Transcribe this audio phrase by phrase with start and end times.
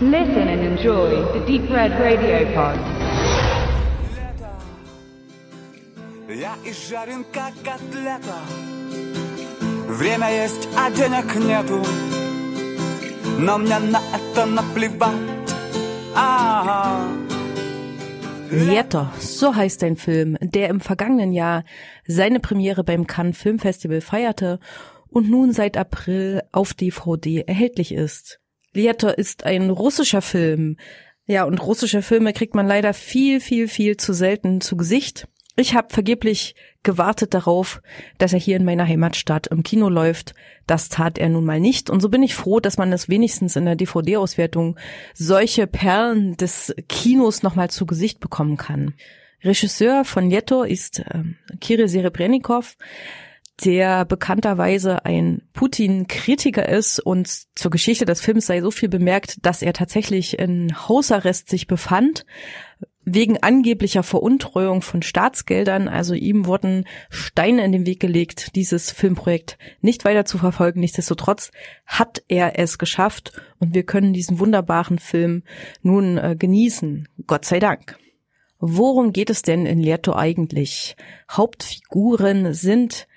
[0.00, 2.78] Listen and enjoy the Deep Red Radio Pod.
[6.28, 8.38] Я изжарен как котлета
[9.88, 11.84] Время есть, а денег нету
[13.38, 15.16] Но мне на это наплевать
[16.14, 17.08] Ага.
[18.50, 21.64] Lieto, so heißt ein Film, der im vergangenen Jahr
[22.06, 24.58] seine Premiere beim Cannes Filmfestival feierte
[25.08, 28.40] und nun seit April auf DVD erhältlich ist.
[28.75, 30.77] Lieto ist ein russischer Film.
[31.25, 35.27] Ja, und russische Filme kriegt man leider viel, viel, viel zu selten zu Gesicht.
[35.55, 37.81] Ich habe vergeblich gewartet darauf,
[38.17, 40.35] dass er hier in meiner Heimatstadt im Kino läuft.
[40.67, 41.89] Das tat er nun mal nicht.
[41.89, 44.77] Und so bin ich froh, dass man es wenigstens in der DVD-Auswertung
[45.13, 48.93] solche Perlen des Kinos nochmal zu Gesicht bekommen kann.
[49.43, 51.23] Regisseur von Lieto ist äh,
[51.61, 52.75] Kirill Serebrennikov,
[53.63, 59.61] der bekannterweise ein Putin-Kritiker ist und zur Geschichte des Films sei so viel bemerkt, dass
[59.61, 62.25] er tatsächlich in Hausarrest sich befand,
[63.05, 65.87] wegen angeblicher Veruntreuung von Staatsgeldern.
[65.87, 70.79] Also ihm wurden Steine in den Weg gelegt, dieses Filmprojekt nicht weiter zu verfolgen.
[70.79, 71.51] Nichtsdestotrotz
[71.85, 75.43] hat er es geschafft und wir können diesen wunderbaren Film
[75.81, 77.07] nun äh, genießen.
[77.27, 77.97] Gott sei Dank.
[78.59, 80.95] Worum geht es denn in Leto eigentlich?
[81.29, 83.07] Hauptfiguren sind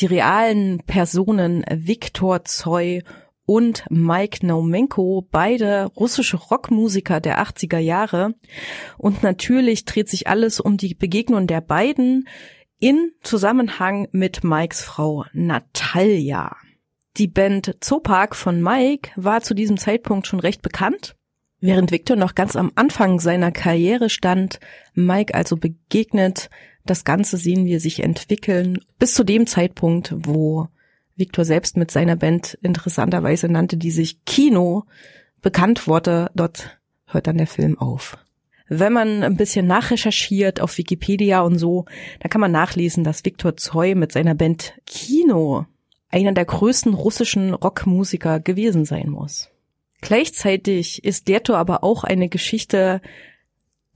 [0.00, 3.02] die realen Personen Viktor Zoy
[3.44, 8.34] und Mike Naumenko, beide russische Rockmusiker der 80er Jahre.
[8.98, 12.28] Und natürlich dreht sich alles um die Begegnung der beiden
[12.78, 16.56] in Zusammenhang mit Mikes Frau Natalia.
[17.16, 21.16] Die Band Zopak von Mike war zu diesem Zeitpunkt schon recht bekannt.
[21.60, 24.60] Während Victor noch ganz am Anfang seiner Karriere stand,
[24.94, 26.50] Mike also begegnet,
[26.90, 30.68] das Ganze sehen wir sich entwickeln, bis zu dem Zeitpunkt, wo
[31.16, 34.84] Victor selbst mit seiner Band interessanterweise nannte, die sich Kino
[35.42, 36.30] bekannt wurde.
[36.34, 38.16] Dort hört dann der Film auf.
[38.68, 41.86] Wenn man ein bisschen nachrecherchiert auf Wikipedia und so,
[42.20, 45.64] da kann man nachlesen, dass Viktor Zoy mit seiner Band Kino
[46.10, 49.50] einer der größten russischen Rockmusiker gewesen sein muss.
[50.00, 53.00] Gleichzeitig ist Leto aber auch eine Geschichte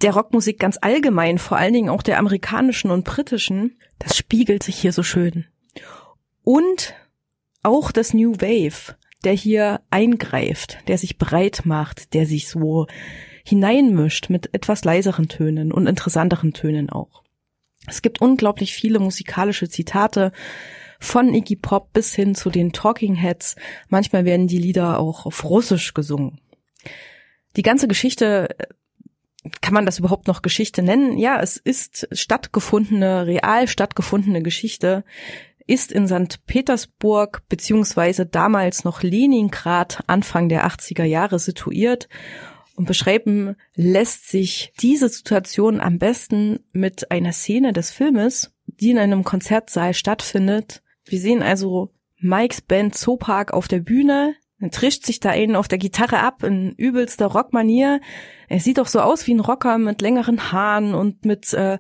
[0.03, 3.79] der Rockmusik ganz allgemein, vor allen Dingen auch der amerikanischen und britischen.
[3.99, 5.47] Das spiegelt sich hier so schön.
[6.43, 6.95] Und
[7.63, 12.87] auch das New Wave, der hier eingreift, der sich breit macht, der sich so
[13.45, 17.23] hineinmischt mit etwas leiseren Tönen und interessanteren Tönen auch.
[17.87, 20.33] Es gibt unglaublich viele musikalische Zitate
[21.01, 23.57] von Iggy Pop bis hin zu den Talking Heads.
[23.89, 26.41] Manchmal werden die Lieder auch auf Russisch gesungen.
[27.57, 28.49] Die ganze Geschichte
[29.61, 31.19] kann man das überhaupt noch Geschichte nennen?
[31.19, 35.05] Ja, es ist stattgefundene, real stattgefundene Geschichte,
[35.67, 36.45] ist in St.
[36.47, 42.09] Petersburg beziehungsweise damals noch Leningrad Anfang der 80er Jahre situiert
[42.75, 48.99] und beschreiben lässt sich diese Situation am besten mit einer Szene des Filmes, die in
[48.99, 50.83] einem Konzertsaal stattfindet.
[51.05, 55.69] Wir sehen also Mikes Band Zoopark auf der Bühne, er trischt sich da einen auf
[55.69, 58.01] der Gitarre ab in übelster Rockmanier.
[58.49, 61.79] Er sieht doch so aus wie ein Rocker mit längeren Haaren und mit äh,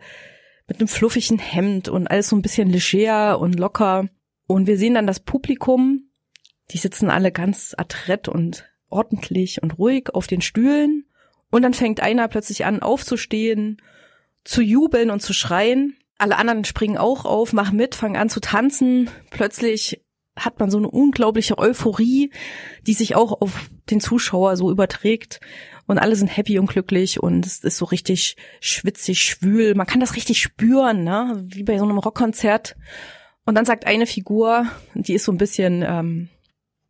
[0.66, 4.08] mit einem fluffigen Hemd und alles so ein bisschen leger und locker.
[4.46, 6.08] Und wir sehen dann das Publikum,
[6.70, 11.06] die sitzen alle ganz adrett und ordentlich und ruhig auf den Stühlen.
[11.50, 13.82] Und dann fängt einer plötzlich an aufzustehen,
[14.44, 15.96] zu jubeln und zu schreien.
[16.18, 19.10] Alle anderen springen auch auf, machen mit, fangen an zu tanzen.
[19.30, 20.00] Plötzlich
[20.36, 22.30] hat man so eine unglaubliche Euphorie,
[22.86, 25.40] die sich auch auf den Zuschauer so überträgt
[25.86, 29.74] und alle sind happy und glücklich und es ist so richtig schwitzig, schwül.
[29.74, 31.44] Man kann das richtig spüren, ne?
[31.48, 32.76] wie bei so einem Rockkonzert.
[33.44, 36.28] Und dann sagt eine Figur, die ist so ein bisschen ähm,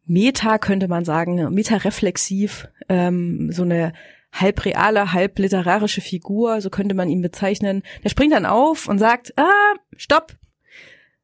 [0.04, 3.92] meta, könnte man sagen, meta-reflexiv, ähm, so eine
[4.32, 7.82] halb reale, halb literarische Figur, so könnte man ihn bezeichnen.
[8.04, 10.36] Der springt dann auf und sagt, ah, stopp,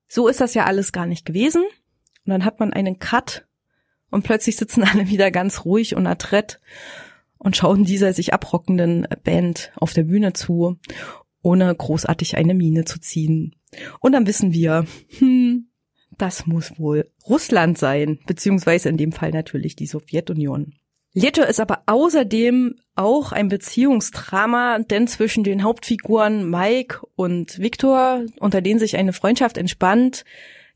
[0.09, 1.65] so ist das ja alles gar nicht gewesen.
[2.29, 3.47] Und dann hat man einen Cut
[4.11, 6.61] und plötzlich sitzen alle wieder ganz ruhig und adrett
[7.39, 10.77] und schauen dieser sich abrockenden Band auf der Bühne zu,
[11.41, 13.57] ohne großartig eine Miene zu ziehen.
[14.01, 14.85] Und dann wissen wir,
[15.19, 15.71] hm,
[16.19, 20.75] das muss wohl Russland sein, beziehungsweise in dem Fall natürlich die Sowjetunion.
[21.15, 28.61] Leto ist aber außerdem auch ein Beziehungsdrama, denn zwischen den Hauptfiguren Mike und Viktor, unter
[28.61, 30.27] denen sich eine Freundschaft entspannt,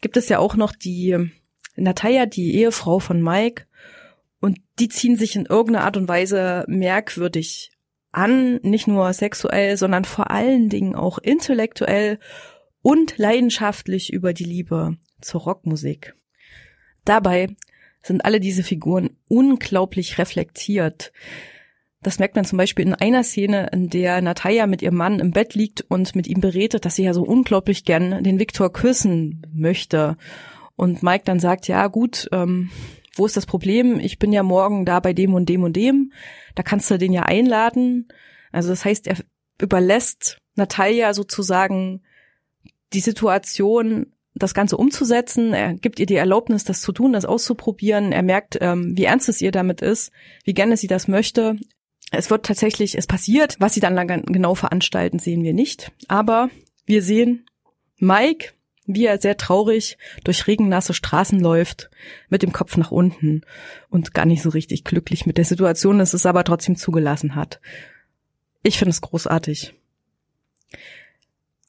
[0.00, 1.30] gibt es ja auch noch die
[1.76, 3.66] Natalia, die Ehefrau von Mike,
[4.40, 7.70] und die ziehen sich in irgendeiner Art und Weise merkwürdig
[8.10, 12.18] an, nicht nur sexuell, sondern vor allen Dingen auch intellektuell
[12.82, 16.14] und leidenschaftlich über die Liebe zur Rockmusik.
[17.04, 17.48] Dabei
[18.02, 21.12] sind alle diese Figuren unglaublich reflektiert.
[22.02, 25.30] Das merkt man zum Beispiel in einer Szene, in der Natalia mit ihrem Mann im
[25.30, 29.46] Bett liegt und mit ihm beredet, dass sie ja so unglaublich gern den Viktor küssen
[29.54, 30.16] möchte.
[30.82, 32.68] Und Mike dann sagt, ja gut, ähm,
[33.14, 34.00] wo ist das Problem?
[34.00, 36.12] Ich bin ja morgen da bei dem und dem und dem.
[36.56, 38.08] Da kannst du den ja einladen.
[38.50, 39.18] Also das heißt, er
[39.60, 42.02] überlässt Natalia sozusagen
[42.94, 45.52] die Situation, das Ganze umzusetzen.
[45.52, 48.10] Er gibt ihr die Erlaubnis, das zu tun, das auszuprobieren.
[48.10, 50.10] Er merkt, ähm, wie ernst es ihr damit ist,
[50.42, 51.58] wie gerne sie das möchte.
[52.10, 53.54] Es wird tatsächlich, es passiert.
[53.60, 55.92] Was sie dann genau veranstalten, sehen wir nicht.
[56.08, 56.50] Aber
[56.86, 57.46] wir sehen
[57.98, 58.54] Mike,
[58.94, 61.90] wie er sehr traurig durch regennasse Straßen läuft,
[62.28, 63.42] mit dem Kopf nach unten
[63.88, 67.60] und gar nicht so richtig glücklich mit der Situation ist, es aber trotzdem zugelassen hat.
[68.62, 69.74] Ich finde es großartig.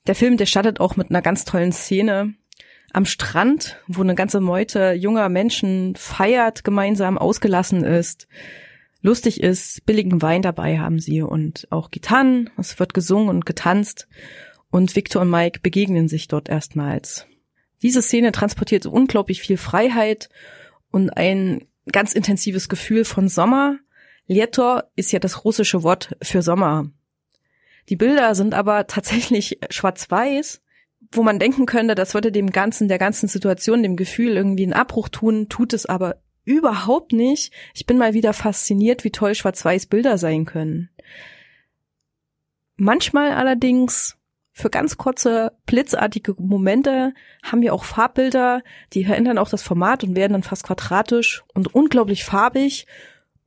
[0.05, 2.33] Der Film, der startet auch mit einer ganz tollen Szene
[2.91, 8.27] am Strand, wo eine ganze Meute junger Menschen feiert, gemeinsam ausgelassen ist,
[9.01, 14.07] lustig ist, billigen Wein dabei haben sie und auch Gitarren, es wird gesungen und getanzt
[14.73, 17.27] und Victor und Mike begegnen sich dort erstmals.
[17.83, 20.29] Diese Szene transportiert unglaublich viel Freiheit
[20.89, 23.77] und ein ganz intensives Gefühl von Sommer.
[24.25, 26.89] Lieto ist ja das russische Wort für Sommer.
[27.87, 30.63] Die Bilder sind aber tatsächlich schwarz-weiß,
[31.11, 34.73] wo man denken könnte, das würde dem Ganzen, der ganzen Situation, dem Gefühl irgendwie einen
[34.73, 37.53] Abbruch tun, tut es aber überhaupt nicht.
[37.75, 40.89] Ich bin mal wieder fasziniert, wie toll schwarz-weiß Bilder sein können.
[42.75, 44.17] Manchmal allerdings
[44.55, 48.61] für ganz kurze, blitzartige Momente haben wir auch Farbbilder,
[48.93, 52.85] die verändern auch das Format und werden dann fast quadratisch und unglaublich farbig.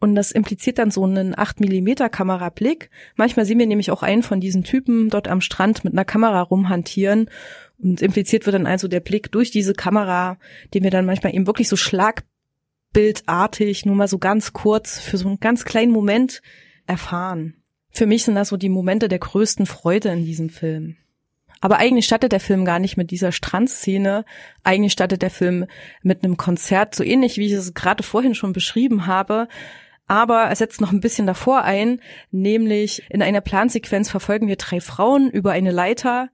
[0.01, 2.91] Und das impliziert dann so einen 8 Millimeter Kamerablick.
[3.15, 6.43] Manchmal sehen wir nämlich auch einen von diesen Typen dort am Strand mit einer Kamera
[6.43, 7.31] rumhantieren.
[7.79, 10.39] Und impliziert wird dann also der Blick durch diese Kamera,
[10.75, 15.29] den wir dann manchmal eben wirklich so schlagbildartig, nur mal so ganz kurz, für so
[15.29, 16.43] einen ganz kleinen Moment
[16.87, 17.63] erfahren.
[17.97, 20.97] Für mich sind das so die Momente der größten Freude in diesem Film.
[21.63, 24.27] Aber eigentlich startet der Film gar nicht mit dieser Strandszene.
[24.65, 25.65] Eigentlich startet der Film
[26.03, 29.49] mit einem Konzert, so ähnlich wie ich es gerade vorhin schon beschrieben habe.
[30.07, 34.83] Aber er setzt noch ein bisschen davor ein, nämlich in einer Plansequenz verfolgen wir drei
[34.83, 36.29] Frauen über eine Leiter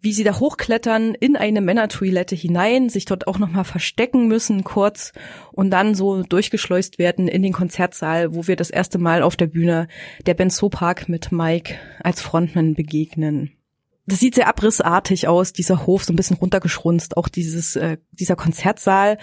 [0.00, 5.12] wie sie da hochklettern in eine Männertoilette hinein, sich dort auch nochmal verstecken müssen kurz
[5.52, 9.46] und dann so durchgeschleust werden in den Konzertsaal, wo wir das erste Mal auf der
[9.46, 9.88] Bühne
[10.26, 13.52] der Benzo Park mit Mike als Frontman begegnen.
[14.06, 18.36] Das sieht sehr abrissartig aus, dieser Hof, so ein bisschen runtergeschrunzt, auch dieses, äh, dieser
[18.36, 19.18] Konzertsaal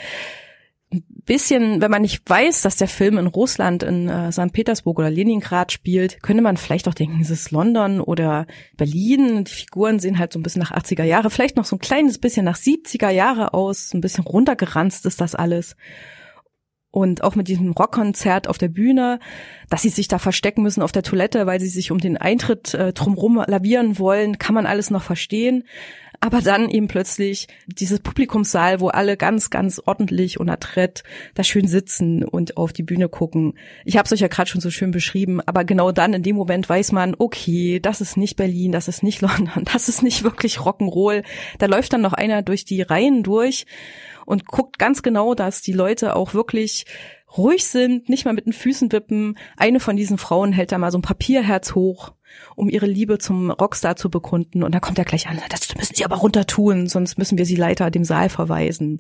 [1.26, 4.54] bisschen, wenn man nicht weiß, dass der Film in Russland, in äh, St.
[4.54, 8.46] Petersburg oder Leningrad spielt, könnte man vielleicht auch denken, es ist London oder
[8.78, 9.44] Berlin.
[9.44, 12.20] Die Figuren sehen halt so ein bisschen nach 80er Jahre, vielleicht noch so ein kleines
[12.20, 15.76] bisschen nach 70er Jahre aus, ein bisschen runtergeranzt ist das alles.
[16.92, 19.20] Und auch mit diesem Rockkonzert auf der Bühne,
[19.70, 22.74] dass sie sich da verstecken müssen auf der Toilette, weil sie sich um den Eintritt
[22.74, 25.66] äh, drumrum lavieren wollen, kann man alles noch verstehen
[26.26, 31.04] aber dann eben plötzlich dieses Publikumssaal, wo alle ganz, ganz ordentlich und adrett
[31.36, 33.54] da schön sitzen und auf die Bühne gucken.
[33.86, 36.36] Ich habe es euch ja gerade schon so schön beschrieben, aber genau dann in dem
[36.36, 40.24] Moment weiß man, okay, das ist nicht Berlin, das ist nicht London, das ist nicht
[40.24, 41.24] wirklich Rock'n'Roll.
[41.60, 43.68] Da läuft dann noch einer durch die Reihen durch
[44.26, 46.86] und guckt ganz genau, dass die Leute auch wirklich
[47.38, 49.38] ruhig sind, nicht mal mit den Füßen wippen.
[49.58, 52.14] Eine von diesen Frauen hält da mal so ein Papierherz hoch
[52.56, 54.64] um ihre Liebe zum Rockstar zu bekunden.
[54.64, 57.46] Und dann kommt er gleich an, das müssen sie aber runter tun, sonst müssen wir
[57.46, 59.00] sie leider dem Saal verweisen.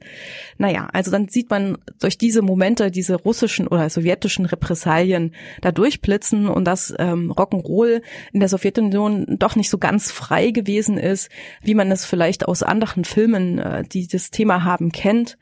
[0.58, 6.48] Naja, also dann sieht man durch diese Momente diese russischen oder sowjetischen Repressalien da durchblitzen
[6.48, 8.01] und dass ähm, Rock'n'Roll
[8.34, 11.29] in der Sowjetunion doch nicht so ganz frei gewesen ist,
[11.62, 15.38] wie man es vielleicht aus anderen Filmen, äh, die das Thema haben, kennt.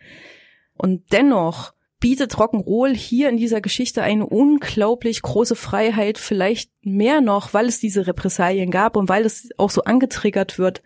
[0.75, 1.73] Und dennoch
[2.03, 7.79] bietet Rock'n'Roll hier in dieser Geschichte eine unglaublich große Freiheit, vielleicht mehr noch, weil es
[7.79, 10.83] diese Repressalien gab und weil es auch so angetriggert wird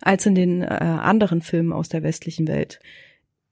[0.00, 2.80] als in den äh, anderen Filmen aus der westlichen Welt.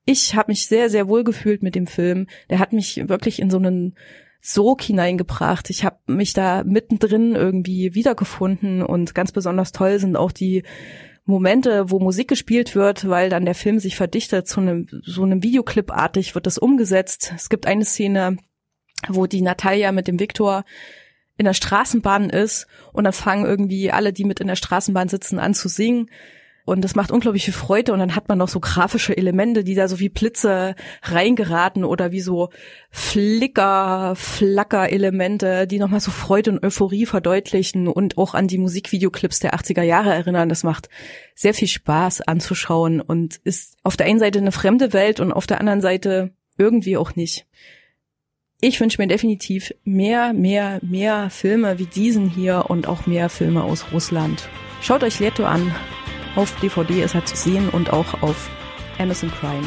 [0.07, 2.27] Ich habe mich sehr, sehr wohl gefühlt mit dem Film.
[2.49, 3.97] Der hat mich wirklich in so einen
[4.41, 5.69] Sog hineingebracht.
[5.69, 10.63] Ich habe mich da mittendrin irgendwie wiedergefunden und ganz besonders toll sind auch die
[11.27, 15.43] Momente, wo Musik gespielt wird, weil dann der Film sich verdichtet zu einem so einem
[15.43, 17.33] Videoclip-artig wird das umgesetzt.
[17.35, 18.37] Es gibt eine Szene,
[19.09, 20.65] wo die Natalia mit dem Viktor
[21.37, 25.39] in der Straßenbahn ist und dann fangen irgendwie alle, die mit in der Straßenbahn sitzen,
[25.39, 26.11] an zu singen.
[26.67, 29.75] Und das macht unglaublich viel Freude und dann hat man noch so grafische Elemente, die
[29.75, 32.49] da so wie Blitze reingeraten oder wie so
[32.91, 39.55] Flicker, Flacker-Elemente, die nochmal so Freude und Euphorie verdeutlichen und auch an die Musikvideoclips der
[39.55, 40.49] 80er Jahre erinnern.
[40.49, 40.89] Das macht
[41.35, 45.47] sehr viel Spaß anzuschauen und ist auf der einen Seite eine fremde Welt und auf
[45.47, 47.47] der anderen Seite irgendwie auch nicht.
[48.61, 53.63] ich wünsche mir definitiv mehr, mehr, mehr Filme wie diesen hier und auch mehr Filme
[53.63, 54.49] aus Russland.
[54.81, 55.75] Schaut euch Leto an.
[56.37, 58.51] Auf DVD ist er zu sehen und auch auf
[58.99, 59.65] Amazon Prime.